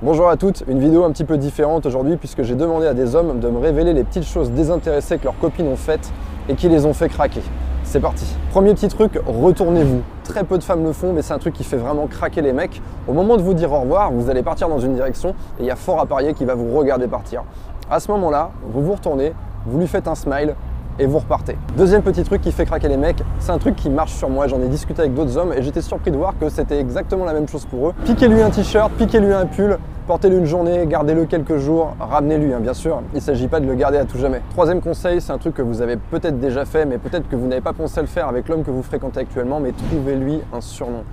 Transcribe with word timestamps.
Bonjour 0.00 0.28
à 0.28 0.36
toutes, 0.36 0.62
une 0.68 0.78
vidéo 0.78 1.02
un 1.02 1.10
petit 1.10 1.24
peu 1.24 1.36
différente 1.38 1.84
aujourd'hui 1.84 2.16
puisque 2.16 2.44
j'ai 2.44 2.54
demandé 2.54 2.86
à 2.86 2.94
des 2.94 3.16
hommes 3.16 3.40
de 3.40 3.48
me 3.48 3.58
révéler 3.58 3.92
les 3.92 4.04
petites 4.04 4.26
choses 4.26 4.52
désintéressées 4.52 5.18
que 5.18 5.24
leurs 5.24 5.36
copines 5.40 5.66
ont 5.66 5.74
faites 5.74 6.12
et 6.48 6.54
qui 6.54 6.68
les 6.68 6.86
ont 6.86 6.92
fait 6.92 7.08
craquer. 7.08 7.42
C'est 7.82 7.98
parti. 7.98 8.24
Premier 8.52 8.74
petit 8.74 8.86
truc, 8.86 9.18
retournez-vous. 9.26 10.02
Très 10.22 10.44
peu 10.44 10.56
de 10.56 10.62
femmes 10.62 10.84
le 10.84 10.92
font, 10.92 11.12
mais 11.12 11.22
c'est 11.22 11.32
un 11.32 11.40
truc 11.40 11.52
qui 11.52 11.64
fait 11.64 11.76
vraiment 11.76 12.06
craquer 12.06 12.42
les 12.42 12.52
mecs. 12.52 12.80
Au 13.08 13.12
moment 13.12 13.36
de 13.36 13.42
vous 13.42 13.54
dire 13.54 13.72
au 13.72 13.80
revoir, 13.80 14.12
vous 14.12 14.30
allez 14.30 14.44
partir 14.44 14.68
dans 14.68 14.78
une 14.78 14.94
direction 14.94 15.30
et 15.58 15.62
il 15.62 15.66
y 15.66 15.70
a 15.72 15.76
fort 15.76 15.98
à 15.98 16.06
parier 16.06 16.32
qui 16.32 16.44
va 16.44 16.54
vous 16.54 16.72
regarder 16.78 17.08
partir. 17.08 17.42
À 17.90 17.98
ce 17.98 18.08
moment-là, 18.12 18.52
vous 18.72 18.84
vous 18.84 18.92
retournez, 18.92 19.32
vous 19.66 19.80
lui 19.80 19.88
faites 19.88 20.06
un 20.06 20.14
smile 20.14 20.54
et 20.98 21.06
vous 21.06 21.18
repartez. 21.18 21.56
Deuxième 21.76 22.02
petit 22.02 22.22
truc 22.22 22.40
qui 22.40 22.52
fait 22.52 22.64
craquer 22.64 22.88
les 22.88 22.96
mecs, 22.96 23.22
c'est 23.38 23.52
un 23.52 23.58
truc 23.58 23.76
qui 23.76 23.90
marche 23.90 24.12
sur 24.12 24.28
moi. 24.28 24.46
J'en 24.46 24.60
ai 24.60 24.68
discuté 24.68 25.00
avec 25.00 25.14
d'autres 25.14 25.36
hommes 25.36 25.52
et 25.52 25.62
j'étais 25.62 25.82
surpris 25.82 26.10
de 26.10 26.16
voir 26.16 26.34
que 26.38 26.48
c'était 26.48 26.78
exactement 26.78 27.24
la 27.24 27.32
même 27.32 27.48
chose 27.48 27.64
pour 27.66 27.88
eux. 27.88 27.94
Piquez-lui 28.04 28.42
un 28.42 28.50
t-shirt, 28.50 28.90
piquez-lui 28.92 29.32
un 29.32 29.46
pull, 29.46 29.78
portez-le 30.06 30.38
une 30.38 30.46
journée, 30.46 30.86
gardez-le 30.86 31.26
quelques 31.26 31.58
jours, 31.58 31.94
ramenez-lui, 32.00 32.52
hein, 32.52 32.60
bien 32.60 32.74
sûr. 32.74 33.02
Il 33.12 33.16
ne 33.16 33.20
s'agit 33.20 33.48
pas 33.48 33.60
de 33.60 33.66
le 33.66 33.74
garder 33.74 33.98
à 33.98 34.04
tout 34.04 34.18
jamais. 34.18 34.40
Troisième 34.50 34.80
conseil, 34.80 35.20
c'est 35.20 35.32
un 35.32 35.38
truc 35.38 35.54
que 35.54 35.62
vous 35.62 35.82
avez 35.82 35.96
peut-être 35.96 36.40
déjà 36.40 36.64
fait, 36.64 36.84
mais 36.84 36.98
peut-être 36.98 37.28
que 37.28 37.36
vous 37.36 37.46
n'avez 37.46 37.60
pas 37.60 37.72
pensé 37.72 38.00
le 38.00 38.06
faire 38.06 38.28
avec 38.28 38.48
l'homme 38.48 38.64
que 38.64 38.70
vous 38.70 38.82
fréquentez 38.82 39.20
actuellement, 39.20 39.60
mais 39.60 39.72
trouvez-lui 39.72 40.40
un 40.52 40.60
surnom. 40.60 41.04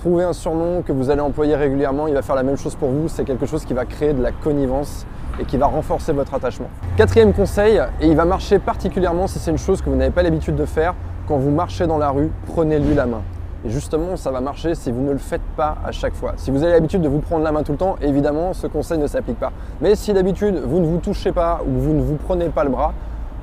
Trouvez 0.00 0.24
un 0.24 0.32
surnom 0.32 0.80
que 0.80 0.92
vous 0.92 1.10
allez 1.10 1.20
employer 1.20 1.54
régulièrement, 1.54 2.06
il 2.06 2.14
va 2.14 2.22
faire 2.22 2.34
la 2.34 2.42
même 2.42 2.56
chose 2.56 2.74
pour 2.74 2.88
vous, 2.88 3.08
c'est 3.08 3.22
quelque 3.24 3.44
chose 3.44 3.66
qui 3.66 3.74
va 3.74 3.84
créer 3.84 4.14
de 4.14 4.22
la 4.22 4.32
connivence 4.32 5.04
et 5.38 5.44
qui 5.44 5.58
va 5.58 5.66
renforcer 5.66 6.14
votre 6.14 6.32
attachement. 6.32 6.68
Quatrième 6.96 7.34
conseil, 7.34 7.78
et 8.00 8.06
il 8.06 8.16
va 8.16 8.24
marcher 8.24 8.58
particulièrement 8.58 9.26
si 9.26 9.38
c'est 9.38 9.50
une 9.50 9.58
chose 9.58 9.82
que 9.82 9.90
vous 9.90 9.96
n'avez 9.96 10.10
pas 10.10 10.22
l'habitude 10.22 10.56
de 10.56 10.64
faire, 10.64 10.94
quand 11.28 11.36
vous 11.36 11.50
marchez 11.50 11.86
dans 11.86 11.98
la 11.98 12.08
rue, 12.08 12.30
prenez-lui 12.46 12.94
la 12.94 13.04
main. 13.04 13.20
Et 13.66 13.68
justement, 13.68 14.16
ça 14.16 14.30
va 14.30 14.40
marcher 14.40 14.74
si 14.74 14.90
vous 14.90 15.02
ne 15.02 15.12
le 15.12 15.18
faites 15.18 15.44
pas 15.54 15.76
à 15.84 15.92
chaque 15.92 16.14
fois. 16.14 16.32
Si 16.36 16.50
vous 16.50 16.62
avez 16.62 16.72
l'habitude 16.72 17.02
de 17.02 17.08
vous 17.08 17.18
prendre 17.18 17.44
la 17.44 17.52
main 17.52 17.62
tout 17.62 17.72
le 17.72 17.78
temps, 17.78 17.96
évidemment, 18.00 18.54
ce 18.54 18.66
conseil 18.68 18.96
ne 18.96 19.06
s'applique 19.06 19.38
pas. 19.38 19.52
Mais 19.82 19.96
si 19.96 20.14
d'habitude, 20.14 20.62
vous 20.64 20.80
ne 20.80 20.86
vous 20.86 20.96
touchez 20.96 21.30
pas 21.30 21.60
ou 21.66 21.78
vous 21.78 21.92
ne 21.92 22.00
vous 22.00 22.16
prenez 22.16 22.48
pas 22.48 22.64
le 22.64 22.70
bras, 22.70 22.94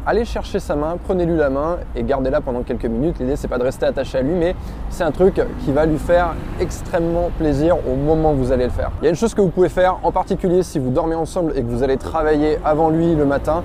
allez 0.08 0.24
chercher 0.24 0.60
sa 0.60 0.76
main, 0.78 0.98
prenez-lui 1.04 1.36
la 1.36 1.50
main 1.50 1.80
et 1.94 2.02
gardez-la 2.02 2.40
pendant 2.40 2.64
quelques 2.64 2.86
minutes. 2.86 3.20
L'idée, 3.20 3.36
c'est 3.36 3.50
pas 3.50 3.58
de 3.58 3.64
rester 3.64 3.86
attaché 3.86 4.18
à 4.18 4.22
lui, 4.22 4.34
mais 4.34 4.56
c'est 4.90 5.04
un 5.04 5.12
truc 5.12 5.42
qui 5.66 5.74
va 5.74 5.86
lui 5.86 5.98
faire 5.98 6.34
extrêmement 6.62 7.30
plaisir 7.38 7.76
au 7.86 7.96
moment 7.96 8.32
où 8.32 8.38
vous 8.38 8.52
allez 8.54 8.64
le 8.64 8.72
faire. 8.72 8.92
Il 9.02 9.04
y 9.04 9.08
a 9.08 9.10
une 9.10 9.18
chose 9.18 9.34
que 9.34 9.42
vous 9.42 9.50
pouvez 9.50 9.68
faire, 9.68 10.00
en 10.04 10.14
particulier 10.14 10.64
si 10.64 10.80
vous 10.80 10.92
dormez 10.92 11.16
ensemble 11.16 11.52
et 11.58 11.62
que 11.62 11.68
vous 11.68 11.84
allez 11.84 11.98
travailler 11.98 12.58
avant 12.64 12.90
lui 12.90 13.16
le 13.16 13.26
matin, 13.26 13.64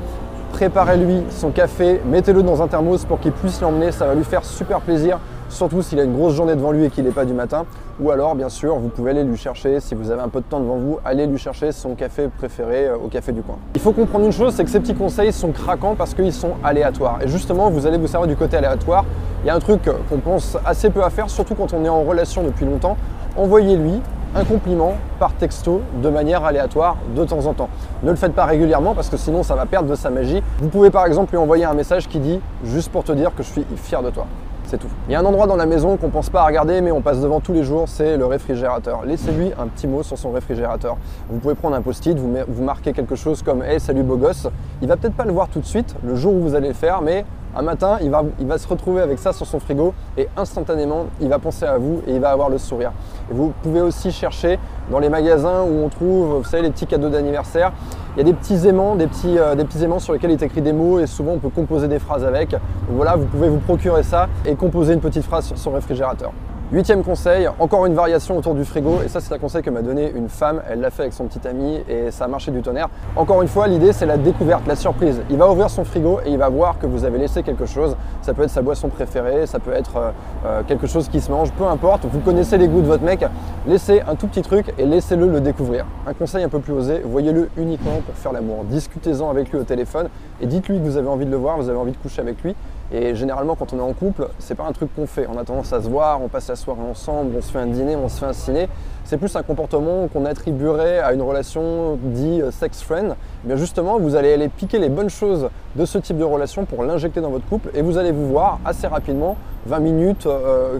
préparez-lui 0.52 1.22
son 1.30 1.50
café, 1.50 2.00
mettez-le 2.04 2.42
dans 2.42 2.60
un 2.60 2.66
thermos 2.66 3.04
pour 3.04 3.20
qu'il 3.20 3.32
puisse 3.32 3.60
l'emmener, 3.60 3.92
ça 3.92 4.06
va 4.06 4.14
lui 4.14 4.24
faire 4.24 4.44
super 4.44 4.80
plaisir 4.80 5.20
surtout 5.52 5.82
s'il 5.82 6.00
a 6.00 6.04
une 6.04 6.14
grosse 6.14 6.34
journée 6.34 6.56
devant 6.56 6.72
lui 6.72 6.84
et 6.84 6.90
qu'il 6.90 7.04
n'est 7.04 7.10
pas 7.10 7.24
du 7.24 7.32
matin. 7.32 7.64
Ou 8.00 8.10
alors, 8.10 8.34
bien 8.34 8.48
sûr, 8.48 8.76
vous 8.76 8.88
pouvez 8.88 9.10
aller 9.10 9.22
lui 9.22 9.36
chercher, 9.36 9.80
si 9.80 9.94
vous 9.94 10.10
avez 10.10 10.22
un 10.22 10.28
peu 10.28 10.40
de 10.40 10.46
temps 10.46 10.60
devant 10.60 10.76
vous, 10.76 10.98
allez 11.04 11.26
lui 11.26 11.38
chercher 11.38 11.72
son 11.72 11.94
café 11.94 12.28
préféré 12.28 12.88
euh, 12.88 12.96
au 12.96 13.08
café 13.08 13.32
du 13.32 13.42
coin. 13.42 13.56
Il 13.74 13.80
faut 13.80 13.92
comprendre 13.92 14.24
une 14.24 14.32
chose, 14.32 14.54
c'est 14.54 14.64
que 14.64 14.70
ces 14.70 14.80
petits 14.80 14.94
conseils 14.94 15.32
sont 15.32 15.52
craquants 15.52 15.94
parce 15.94 16.14
qu'ils 16.14 16.32
sont 16.32 16.52
aléatoires. 16.64 17.18
Et 17.22 17.28
justement, 17.28 17.70
vous 17.70 17.86
allez 17.86 17.98
vous 17.98 18.06
servir 18.06 18.28
du 18.28 18.36
côté 18.36 18.56
aléatoire. 18.56 19.04
Il 19.44 19.48
y 19.48 19.50
a 19.50 19.54
un 19.54 19.60
truc 19.60 19.82
qu'on 20.08 20.18
pense 20.18 20.56
assez 20.64 20.90
peu 20.90 21.04
à 21.04 21.10
faire, 21.10 21.28
surtout 21.28 21.54
quand 21.54 21.72
on 21.74 21.84
est 21.84 21.88
en 21.88 22.02
relation 22.02 22.42
depuis 22.42 22.64
longtemps. 22.64 22.96
Envoyez-lui 23.36 24.00
un 24.34 24.44
compliment 24.44 24.94
par 25.18 25.34
texto 25.34 25.82
de 26.02 26.08
manière 26.08 26.44
aléatoire 26.44 26.96
de 27.14 27.24
temps 27.24 27.44
en 27.46 27.52
temps. 27.52 27.68
Ne 28.02 28.10
le 28.10 28.16
faites 28.16 28.32
pas 28.32 28.46
régulièrement 28.46 28.94
parce 28.94 29.08
que 29.08 29.16
sinon 29.16 29.42
ça 29.42 29.54
va 29.54 29.66
perdre 29.66 29.88
de 29.88 29.94
sa 29.94 30.10
magie. 30.10 30.42
Vous 30.58 30.68
pouvez 30.68 30.90
par 30.90 31.06
exemple 31.06 31.32
lui 31.32 31.38
envoyer 31.38 31.64
un 31.64 31.74
message 31.74 32.08
qui 32.08 32.18
dit 32.18 32.40
juste 32.64 32.90
pour 32.90 33.04
te 33.04 33.12
dire 33.12 33.34
que 33.34 33.42
je 33.42 33.48
suis 33.48 33.66
fier 33.76 34.02
de 34.02 34.10
toi 34.10 34.26
c'est 34.64 34.78
tout. 34.78 34.88
Il 35.08 35.12
y 35.12 35.14
a 35.14 35.20
un 35.20 35.24
endroit 35.24 35.46
dans 35.46 35.56
la 35.56 35.66
maison 35.66 35.96
qu'on 35.96 36.08
pense 36.08 36.30
pas 36.30 36.42
à 36.42 36.46
regarder, 36.46 36.80
mais 36.80 36.92
on 36.92 37.00
passe 37.00 37.20
devant 37.20 37.40
tous 37.40 37.52
les 37.52 37.64
jours, 37.64 37.84
c'est 37.88 38.16
le 38.16 38.26
réfrigérateur. 38.26 39.04
Laissez-lui 39.04 39.52
un 39.58 39.66
petit 39.66 39.86
mot 39.86 40.02
sur 40.02 40.18
son 40.18 40.30
réfrigérateur. 40.30 40.96
Vous 41.28 41.38
pouvez 41.38 41.54
prendre 41.54 41.76
un 41.76 41.82
post-it, 41.82 42.18
vous, 42.18 42.62
marquez 42.62 42.92
quelque 42.92 43.16
chose 43.16 43.42
comme 43.42 43.62
Hey, 43.62 43.80
salut 43.80 44.02
beau 44.02 44.16
gosse. 44.16 44.48
Il 44.80 44.88
va 44.88 44.96
peut-être 44.96 45.14
pas 45.14 45.24
le 45.24 45.32
voir 45.32 45.48
tout 45.48 45.60
de 45.60 45.66
suite, 45.66 45.94
le 46.04 46.16
jour 46.16 46.34
où 46.34 46.40
vous 46.40 46.54
allez 46.54 46.68
le 46.68 46.74
faire, 46.74 47.02
mais 47.02 47.24
un 47.54 47.62
matin, 47.62 47.98
il 48.00 48.10
va, 48.10 48.58
se 48.58 48.66
retrouver 48.66 49.02
avec 49.02 49.18
ça 49.18 49.34
sur 49.34 49.46
son 49.46 49.60
frigo 49.60 49.92
et 50.16 50.28
instantanément, 50.38 51.06
il 51.20 51.28
va 51.28 51.38
penser 51.38 51.66
à 51.66 51.76
vous 51.76 52.00
et 52.06 52.14
il 52.14 52.20
va 52.20 52.30
avoir 52.30 52.48
le 52.48 52.56
sourire. 52.56 52.92
Vous 53.30 53.52
pouvez 53.62 53.82
aussi 53.82 54.10
chercher 54.10 54.58
dans 54.90 54.98
les 54.98 55.10
magasins 55.10 55.62
où 55.62 55.84
on 55.84 55.88
trouve, 55.90 56.38
vous 56.38 56.44
savez, 56.44 56.62
les 56.62 56.70
petits 56.70 56.86
cadeaux 56.86 57.10
d'anniversaire. 57.10 57.72
Il 58.14 58.18
y 58.18 58.20
a 58.20 58.24
des 58.24 58.34
petits 58.34 58.68
aimants, 58.68 58.94
euh, 58.98 59.98
sur 59.98 60.12
lesquels 60.12 60.32
est 60.32 60.42
écrit 60.42 60.60
des 60.60 60.74
mots 60.74 61.00
et 61.00 61.06
souvent 61.06 61.32
on 61.32 61.38
peut 61.38 61.48
composer 61.48 61.88
des 61.88 61.98
phrases 61.98 62.24
avec. 62.24 62.50
Donc 62.50 62.60
voilà, 62.90 63.16
vous 63.16 63.24
pouvez 63.24 63.48
vous 63.48 63.60
procurer 63.60 64.02
ça 64.02 64.28
et 64.44 64.54
composer 64.54 64.92
une 64.92 65.00
petite 65.00 65.24
phrase 65.24 65.46
sur 65.46 65.56
son 65.56 65.72
réfrigérateur. 65.72 66.32
Huitième 66.72 67.04
conseil, 67.04 67.46
encore 67.58 67.84
une 67.84 67.92
variation 67.92 68.38
autour 68.38 68.54
du 68.54 68.64
frigo, 68.64 69.02
et 69.04 69.08
ça 69.08 69.20
c'est 69.20 69.34
un 69.34 69.38
conseil 69.38 69.60
que 69.60 69.68
m'a 69.68 69.82
donné 69.82 70.10
une 70.10 70.30
femme, 70.30 70.62
elle 70.70 70.80
l'a 70.80 70.88
fait 70.88 71.02
avec 71.02 71.12
son 71.12 71.26
petit 71.26 71.46
ami 71.46 71.78
et 71.86 72.10
ça 72.10 72.24
a 72.24 72.28
marché 72.28 72.50
du 72.50 72.62
tonnerre. 72.62 72.88
Encore 73.14 73.42
une 73.42 73.48
fois, 73.48 73.66
l'idée 73.66 73.92
c'est 73.92 74.06
la 74.06 74.16
découverte, 74.16 74.66
la 74.66 74.74
surprise. 74.74 75.20
Il 75.28 75.36
va 75.36 75.50
ouvrir 75.50 75.68
son 75.68 75.84
frigo 75.84 76.20
et 76.24 76.30
il 76.30 76.38
va 76.38 76.48
voir 76.48 76.78
que 76.78 76.86
vous 76.86 77.04
avez 77.04 77.18
laissé 77.18 77.42
quelque 77.42 77.66
chose. 77.66 77.94
Ça 78.22 78.32
peut 78.32 78.44
être 78.44 78.48
sa 78.48 78.62
boisson 78.62 78.88
préférée, 78.88 79.46
ça 79.46 79.58
peut 79.58 79.74
être 79.74 79.96
euh, 79.98 80.10
euh, 80.46 80.62
quelque 80.66 80.86
chose 80.86 81.10
qui 81.10 81.20
se 81.20 81.30
mange, 81.30 81.52
peu 81.52 81.66
importe. 81.66 82.06
Vous 82.10 82.20
connaissez 82.20 82.56
les 82.56 82.68
goûts 82.68 82.80
de 82.80 82.86
votre 82.86 83.04
mec, 83.04 83.22
laissez 83.66 84.00
un 84.08 84.14
tout 84.14 84.26
petit 84.26 84.40
truc 84.40 84.72
et 84.78 84.86
laissez-le 84.86 85.28
le 85.28 85.42
découvrir. 85.42 85.84
Un 86.06 86.14
conseil 86.14 86.42
un 86.42 86.48
peu 86.48 86.60
plus 86.60 86.72
osé, 86.72 87.02
voyez-le 87.04 87.50
uniquement 87.58 88.00
pour 88.06 88.14
faire 88.14 88.32
l'amour. 88.32 88.64
Discutez-en 88.64 89.28
avec 89.28 89.50
lui 89.52 89.58
au 89.58 89.64
téléphone 89.64 90.08
et 90.40 90.46
dites-lui 90.46 90.78
que 90.78 90.84
vous 90.84 90.96
avez 90.96 91.08
envie 91.08 91.26
de 91.26 91.30
le 91.30 91.36
voir, 91.36 91.58
vous 91.58 91.68
avez 91.68 91.78
envie 91.78 91.92
de 91.92 91.98
coucher 91.98 92.22
avec 92.22 92.42
lui. 92.42 92.56
Et 92.94 93.14
généralement, 93.14 93.54
quand 93.54 93.72
on 93.72 93.78
est 93.78 93.82
en 93.82 93.94
couple, 93.94 94.28
c'est 94.38 94.54
pas 94.54 94.64
un 94.64 94.72
truc 94.72 94.94
qu'on 94.94 95.06
fait. 95.06 95.26
On 95.26 95.38
a 95.38 95.44
tendance 95.44 95.72
à 95.72 95.80
se 95.80 95.88
voir, 95.88 96.20
on 96.20 96.28
passe 96.28 96.48
la 96.48 96.56
soirée 96.56 96.82
ensemble, 96.82 97.32
on 97.38 97.40
se 97.40 97.50
fait 97.50 97.58
un 97.58 97.66
dîner, 97.66 97.96
on 97.96 98.08
se 98.10 98.18
fait 98.18 98.26
un 98.26 98.34
ciné. 98.34 98.68
C'est 99.04 99.16
plus 99.16 99.34
un 99.34 99.42
comportement 99.42 100.08
qu'on 100.08 100.26
attribuerait 100.26 100.98
à 100.98 101.14
une 101.14 101.22
relation 101.22 101.98
dit 102.02 102.42
euh, 102.42 102.50
sex 102.50 102.82
friend. 102.82 103.16
Eh 103.44 103.48
bien 103.48 103.56
justement, 103.56 103.98
vous 103.98 104.14
allez 104.14 104.34
aller 104.34 104.48
piquer 104.48 104.78
les 104.78 104.90
bonnes 104.90 105.08
choses 105.08 105.48
de 105.74 105.86
ce 105.86 105.96
type 105.96 106.18
de 106.18 106.24
relation 106.24 106.66
pour 106.66 106.84
l'injecter 106.84 107.22
dans 107.22 107.30
votre 107.30 107.46
couple 107.46 107.70
et 107.74 107.80
vous 107.80 107.96
allez 107.96 108.12
vous 108.12 108.28
voir 108.28 108.58
assez 108.66 108.86
rapidement, 108.86 109.36
20 109.66 109.78
minutes, 109.78 110.28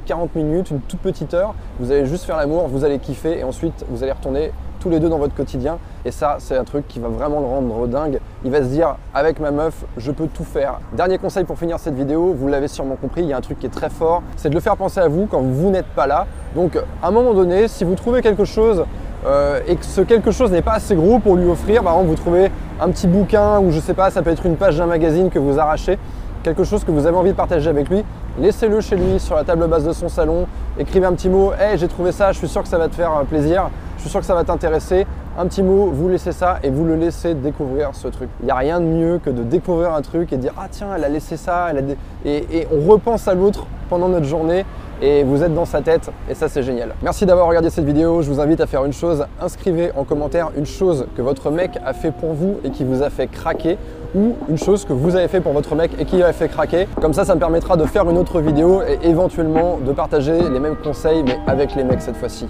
40 0.05 0.31
euh, 0.37 0.39
minutes, 0.39 0.71
une 0.71 0.81
toute 0.81 1.01
petite 1.01 1.33
heure. 1.33 1.55
Vous 1.81 1.91
allez 1.91 2.05
juste 2.05 2.25
faire 2.25 2.37
l'amour, 2.37 2.69
vous 2.69 2.85
allez 2.85 2.99
kiffer 2.99 3.39
et 3.39 3.45
ensuite 3.45 3.87
vous 3.89 4.03
allez 4.03 4.13
retourner 4.13 4.53
tous 4.83 4.91
les 4.91 4.99
deux 4.99 5.09
dans 5.09 5.19
votre 5.19 5.35
quotidien. 5.35 5.79
Et 6.05 6.11
ça, 6.11 6.37
c'est 6.41 6.57
un 6.57 6.65
truc 6.65 6.89
qui 6.89 6.99
va 6.99 7.09
vraiment 7.09 7.41
le 7.41 7.47
rendre 7.47 7.87
dingue. 7.87 8.19
Il 8.45 8.51
va 8.51 8.59
se 8.59 8.67
dire, 8.67 8.97
avec 9.15 9.39
ma 9.39 9.53
meuf, 9.53 9.85
je 9.97 10.11
peux 10.11 10.27
tout 10.27 10.45
faire. 10.45 10.81
Dernier 10.93 11.19
conseil 11.19 11.45
pour 11.45 11.57
finir 11.57 11.79
cette 11.79 11.95
vidéo, 11.95 12.35
vous 12.37 12.49
l'avez 12.49 12.67
sûrement 12.67 12.97
compris, 12.97 13.23
il 13.23 13.29
y 13.29 13.33
a 13.33 13.37
un 13.37 13.41
truc 13.41 13.61
qui 13.61 13.67
est 13.67 13.71
très 13.71 13.91
fort, 13.91 14.23
c'est 14.37 14.51
de 14.51 14.55
le 14.55 14.61
faire 14.61 14.77
penser 14.77 14.99
à 14.99 15.07
vous 15.07 15.27
quand 15.27 15.41
vous 15.41 15.71
n'êtes 15.71 15.87
pas 15.87 16.09
là. 16.09 16.27
Donc, 16.57 16.77
à 16.77 17.07
un 17.07 17.11
moment 17.13 17.33
donné, 17.33 17.69
si 17.69 17.85
vous 17.85 17.95
trouvez 17.95 18.23
quelque 18.23 18.45
chose 18.45 18.85
euh, 19.25 19.61
et 19.69 19.77
que 19.77 19.85
ce 19.85 20.01
quelque 20.01 20.33
chose 20.33 20.51
n'est 20.51 20.63
pas 20.63 20.73
assez 20.73 20.97
gros 20.97 21.21
pour 21.21 21.37
lui 21.37 21.47
offrir, 21.47 21.85
par 21.85 21.93
exemple, 21.93 22.11
vous 22.11 22.21
trouvez 22.21 22.51
un 22.81 22.89
petit 22.89 23.07
bouquin 23.07 23.61
ou 23.61 23.71
je 23.71 23.79
sais 23.79 23.95
pas, 23.95 24.11
ça 24.11 24.23
peut 24.23 24.31
être 24.31 24.47
une 24.47 24.57
page 24.57 24.79
d'un 24.79 24.87
magazine 24.87 25.31
que 25.31 25.39
vous 25.39 25.61
arrachez, 25.61 25.97
quelque 26.43 26.65
chose 26.65 26.83
que 26.83 26.91
vous 26.91 27.07
avez 27.07 27.17
envie 27.17 27.31
de 27.31 27.37
partager 27.37 27.71
avec 27.71 27.89
lui, 27.89 28.05
laissez-le 28.41 28.81
chez 28.81 28.97
lui 28.97 29.21
sur 29.21 29.37
la 29.37 29.45
table 29.45 29.69
basse 29.69 29.85
de 29.85 29.93
son 29.93 30.09
salon, 30.09 30.47
écrivez 30.77 31.07
un 31.07 31.13
petit 31.13 31.29
mot, 31.29 31.53
hey 31.53 31.79
j'ai 31.79 31.87
trouvé 31.87 32.11
ça, 32.11 32.33
je 32.33 32.39
suis 32.39 32.49
sûr 32.49 32.63
que 32.63 32.69
ça 32.69 32.79
va 32.79 32.89
te 32.89 32.97
faire 32.97 33.13
euh, 33.17 33.23
plaisir, 33.23 33.71
je 34.03 34.09
suis 34.09 34.11
sûr 34.11 34.19
que 34.19 34.27
ça 34.27 34.35
va 34.35 34.43
t'intéresser. 34.43 35.07
Un 35.39 35.47
petit 35.47 35.63
mot, 35.63 35.87
vous 35.93 36.09
laissez 36.09 36.33
ça 36.33 36.59
et 36.65 36.71
vous 36.71 36.85
le 36.85 36.97
laissez 36.97 37.35
découvrir 37.35 37.91
ce 37.93 38.09
truc. 38.09 38.29
Il 38.41 38.47
n'y 38.47 38.51
a 38.51 38.57
rien 38.57 38.81
de 38.81 38.85
mieux 38.85 39.21
que 39.25 39.31
de 39.31 39.45
découvrir 39.45 39.95
un 39.95 40.03
truc 40.03 40.33
et 40.33 40.37
dire 40.37 40.53
ah 40.59 40.67
tiens 40.69 40.89
elle 40.97 41.05
a 41.05 41.09
laissé 41.09 41.37
ça, 41.37 41.69
elle 41.71 41.79
a 41.79 41.81
et, 42.25 42.45
et 42.51 42.69
on 42.73 42.91
repense 42.91 43.29
à 43.29 43.35
l'autre 43.35 43.69
pendant 43.89 44.09
notre 44.09 44.27
journée 44.27 44.67
et 45.01 45.23
vous 45.23 45.45
êtes 45.45 45.55
dans 45.55 45.67
sa 45.67 45.83
tête 45.83 46.11
et 46.29 46.35
ça 46.35 46.49
c'est 46.49 46.65
génial. 46.65 46.97
Merci 47.01 47.27
d'avoir 47.27 47.47
regardé 47.47 47.71
cette 47.71 47.85
vidéo, 47.85 48.23
je 48.23 48.29
vous 48.29 48.41
invite 48.41 48.61
à 48.61 48.67
faire 48.67 48.85
une 48.85 48.93
chose, 48.93 49.25
inscrivez 49.41 49.93
en 49.97 50.03
commentaire 50.03 50.51
une 50.59 50.67
chose 50.67 51.07
que 51.17 51.23
votre 51.23 51.53
mec 51.53 51.79
a 51.87 51.93
fait 51.93 52.11
pour 52.11 52.33
vous 52.33 52.57
et 52.65 52.71
qui 52.71 52.83
vous 52.83 53.05
a 53.05 53.09
fait 53.09 53.29
craquer 53.29 53.79
ou 54.17 54.35
une 54.49 54.59
chose 54.59 54.85
que 54.85 54.93
vous 54.93 55.15
avez 55.15 55.29
fait 55.29 55.41
pour 55.41 55.53
votre 55.53 55.77
mec 55.77 55.93
et 56.01 56.05
qui 56.07 56.25
a 56.25 56.33
fait 56.33 56.49
craquer. 56.49 56.89
Comme 57.01 57.15
ça, 57.15 57.25
ça 57.25 57.37
me 57.37 57.41
permettra 57.41 57.77
de 57.77 57.85
faire 57.85 58.11
une 58.11 58.19
autre 58.19 58.41
vidéo 58.41 58.83
et 58.83 58.99
éventuellement 59.09 59.79
de 59.79 59.93
partager 59.93 60.49
les 60.51 60.59
mêmes 60.59 60.77
conseils 60.83 61.23
mais 61.23 61.39
avec 61.47 61.77
les 61.77 61.85
mecs 61.85 62.03
cette 62.03 62.17
fois-ci. 62.17 62.49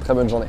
Très 0.00 0.14
bonne 0.14 0.28
journée. 0.28 0.48